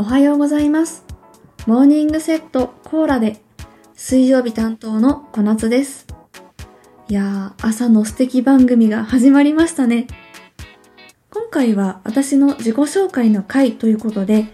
[0.00, 1.04] おはようございます。
[1.66, 3.40] モーニングセットコーラで
[3.94, 6.06] 水曜日担当の小夏です。
[7.08, 10.06] いやー、朝の素敵番組が始まりましたね。
[11.30, 14.46] 今回は私の自己紹介の回ということで、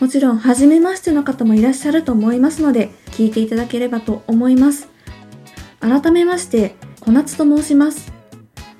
[0.00, 4.88] もちろん初めましての方もいらっしゃると思いますので、聞いていただければと思います。
[5.80, 8.10] 改めまして、小夏と申します。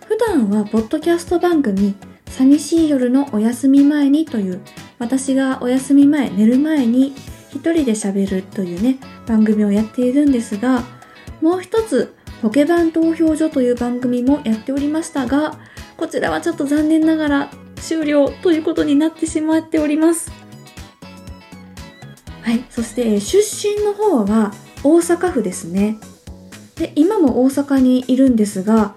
[0.06, 1.94] 普段はポッドキャスト番組、
[2.30, 4.62] 寂しい夜のお休み前にという、
[4.98, 7.14] 私がお休み前、寝る前に
[7.50, 10.82] 一人で喋るというね、番組をやっているんですが、
[11.40, 15.58] もう一つ、ポケバン投票所という番組もやっておりましたが、
[15.96, 20.30] こちらはちょっと残念ながら終了ということになってしまっております。
[22.42, 24.52] はい、そして出身の方は
[24.84, 25.98] 大阪府ですね。
[26.76, 28.94] で、今も大阪にいるんですが、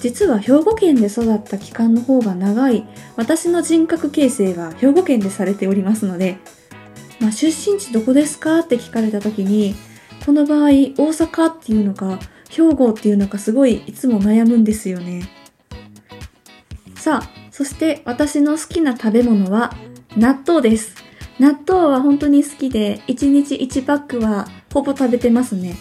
[0.00, 2.86] 実は兵庫県で育った期間の方が長い。
[3.16, 6.38] 私の人格形成が兵庫県でされておりますので、
[7.20, 9.74] まあ、出身地どこですかって聞かれた時に
[10.24, 15.28] この場合大阪っていうのか兵庫っていうのかすごいいつも悩むんですよね。
[16.96, 19.74] さあそして私の好きな食べ物は
[20.16, 20.94] 納豆です。
[21.38, 25.76] 納豆は本当に好きで1日1パックはほぼ食べてますね。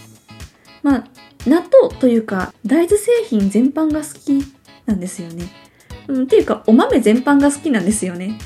[0.83, 1.07] まあ
[1.45, 4.43] 納豆というか大豆製品全般が好き
[4.85, 5.49] なんですよね。
[6.07, 8.39] うん、っていうかお豆全般が好きなんですよね。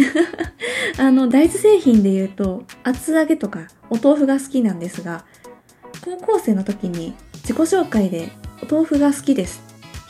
[0.98, 5.26] あの大豆製品で言うと厚揚げとかお豆腐が好きなんですが
[6.04, 9.62] 高校生の時に自己紹介でお豆腐が好きです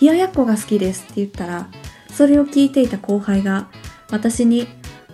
[0.02, 1.70] 冷ややっこが好きですって言ったら
[2.12, 3.70] それを聞いていた後輩が
[4.12, 4.68] 私に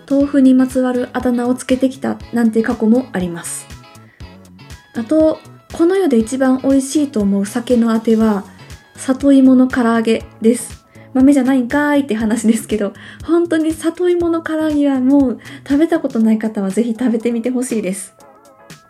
[0.10, 3.68] 豆腐にまつわるあだ名をつけてきたなんて過去もあります
[4.96, 5.40] あと
[5.80, 8.44] この世で一番美味しいと思う酒のあては、
[8.98, 10.86] 里芋の唐揚げです。
[11.14, 12.92] 豆じゃないんかーいって話ですけど、
[13.24, 18.14] 本当に里芋の唐揚げはもう食べたことない方はぜひ食べてみてほしいです。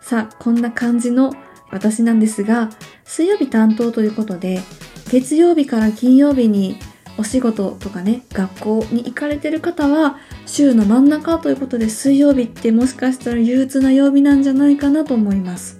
[0.00, 1.32] さあ、こんな感じの
[1.70, 2.70] 私なんですが、
[3.04, 4.60] 水曜日担当ということで、
[5.12, 6.76] 月曜日から金曜日に
[7.16, 15.79] お仕事とかね、学校に行かれてる方は、週の真ん中ということで水曜日ってもしかしたら憂鬱な曜日なんじゃないかなと思います。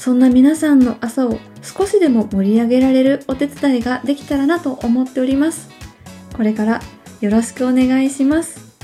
[0.00, 5.68] そんな皆さんの朝を少しでも盛り上げられるお手伝いができたらなと思っております。
[6.34, 6.80] これから
[7.20, 8.78] よろしくお願いします。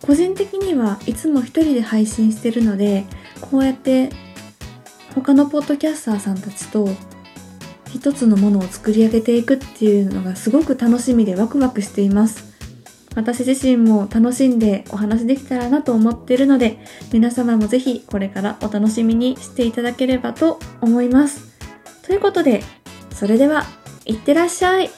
[0.00, 3.04] 個人的にはいつも一人で配信してるので、
[3.42, 4.08] こうやって
[5.14, 6.88] 他のポッドキャスターさんたちと
[7.92, 12.49] 一つのものを作り上げていくっていうのがすごく楽しみでワクワクしています。
[13.14, 16.78] 私自身も楽しんでお話できたらなと思っているので
[17.12, 21.50] 皆様もぜひこれからお楽しみにしていただければと思います。
[22.06, 22.62] ということで
[23.12, 23.64] それでは
[24.04, 24.90] いってらっしゃい